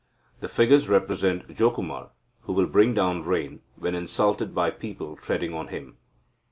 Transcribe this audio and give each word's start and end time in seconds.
The 0.39 0.49
figures 0.49 0.89
represent 0.89 1.47
Jokumara, 1.55 2.09
who 2.45 2.53
will 2.53 2.65
bring 2.65 2.95
down 2.95 3.21
rain, 3.21 3.59
when 3.75 3.93
insulted 3.93 4.55
by 4.55 4.71
people 4.71 5.15
treading 5.15 5.53
on 5.53 5.67
him. 5.67 5.97